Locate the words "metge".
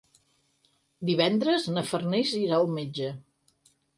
2.79-3.13